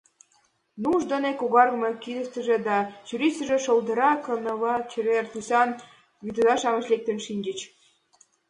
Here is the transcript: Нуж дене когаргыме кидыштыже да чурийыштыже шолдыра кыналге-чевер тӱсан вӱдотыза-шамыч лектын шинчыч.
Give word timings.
Нуж 0.81 1.01
дене 1.11 1.31
когаргыме 1.39 1.91
кидыштыже 2.03 2.55
да 2.67 2.77
чурийыштыже 3.07 3.57
шолдыра 3.65 4.11
кыналге-чевер 4.25 5.25
тӱсан 5.33 5.69
вӱдотыза-шамыч 6.23 6.85
лектын 6.91 7.17
шинчыч. 7.25 7.59